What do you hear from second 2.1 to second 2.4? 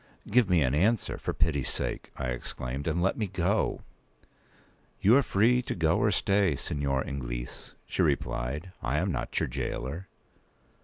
I